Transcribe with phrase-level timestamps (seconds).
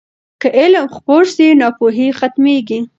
[0.41, 2.79] که علم خپور سي، ناپوهي ختمېږي.